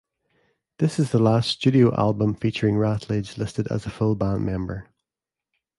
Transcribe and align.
This 0.79 0.97
is 0.97 1.11
the 1.11 1.19
last 1.19 1.51
studio 1.51 1.93
album 1.95 2.33
featuring 2.33 2.73
Ratledge 2.73 3.37
listed 3.37 3.67
as 3.71 3.85
a 3.85 3.91
full 3.91 4.15
band 4.15 4.43
member. 4.43 4.89